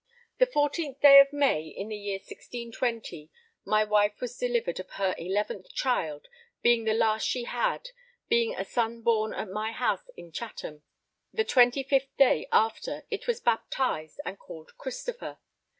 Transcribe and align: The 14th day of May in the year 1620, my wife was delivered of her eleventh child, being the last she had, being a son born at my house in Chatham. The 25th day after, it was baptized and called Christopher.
The 0.39 0.47
14th 0.47 0.99
day 1.01 1.19
of 1.19 1.31
May 1.31 1.61
in 1.67 1.89
the 1.89 1.95
year 1.95 2.17
1620, 2.17 3.29
my 3.65 3.83
wife 3.83 4.19
was 4.19 4.35
delivered 4.35 4.79
of 4.79 4.89
her 4.93 5.13
eleventh 5.15 5.71
child, 5.75 6.27
being 6.63 6.85
the 6.85 6.95
last 6.95 7.27
she 7.27 7.43
had, 7.43 7.89
being 8.27 8.55
a 8.55 8.65
son 8.65 9.03
born 9.03 9.31
at 9.31 9.49
my 9.49 9.71
house 9.71 10.09
in 10.17 10.31
Chatham. 10.31 10.81
The 11.31 11.45
25th 11.45 12.17
day 12.17 12.47
after, 12.51 13.05
it 13.11 13.27
was 13.27 13.41
baptized 13.41 14.19
and 14.25 14.39
called 14.39 14.75
Christopher. 14.79 15.37